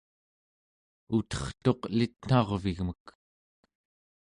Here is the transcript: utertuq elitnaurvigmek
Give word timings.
utertuq 1.17 1.81
elitnaurvigmek 1.93 3.05